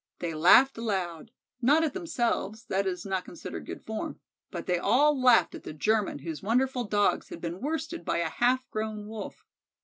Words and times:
They 0.17 0.33
laughed 0.33 0.79
aloud 0.79 1.29
not 1.61 1.83
at 1.83 1.93
themselves, 1.93 2.65
that 2.69 2.87
is 2.87 3.05
not 3.05 3.23
considered 3.23 3.67
good 3.67 3.85
form 3.85 4.19
but 4.49 4.65
they 4.65 4.79
all 4.79 5.21
laughed 5.21 5.53
at 5.53 5.61
the 5.61 5.73
German 5.73 6.17
whose 6.25 6.41
wonderful 6.41 6.85
Dogs 6.85 7.29
had 7.29 7.39
been 7.39 7.61
worsted 7.61 8.03
by 8.03 8.17
a 8.17 8.29
half 8.29 8.67
grown 8.71 9.05
Wolf. 9.07 9.45